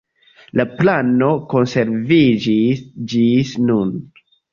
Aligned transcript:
La 0.59 0.63
plano 0.77 1.27
konserviĝis 1.51 2.81
ĝis 3.13 3.53
nun. 3.67 3.93